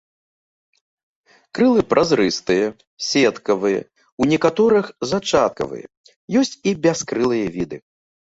Крылы 1.57 1.81
празрыстыя, 1.91 2.67
сеткаватыя, 3.09 3.83
у 4.23 4.29
некаторых 4.33 4.85
зачаткавыя, 5.11 5.87
ёсць 6.41 6.57
і 6.71 6.77
бяскрылыя 6.87 7.47
віды. 7.59 7.77